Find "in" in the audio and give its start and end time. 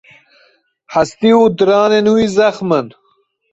2.79-2.87